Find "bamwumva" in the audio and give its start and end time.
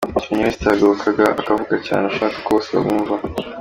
2.75-3.13